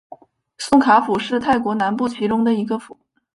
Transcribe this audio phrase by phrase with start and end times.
[0.57, 2.97] 宋卡府是泰国南部其中的一个府。